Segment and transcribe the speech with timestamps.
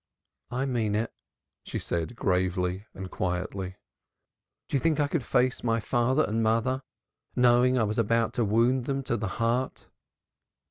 [0.49, 1.13] "I mean it,"
[1.63, 3.75] she said gravely and quietly.
[4.67, 6.81] "Do you think I could face my father and mother,
[7.35, 9.85] knowing I was about to wound them to the heart?